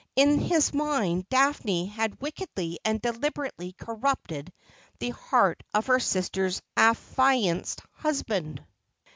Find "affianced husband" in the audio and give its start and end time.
6.75-8.65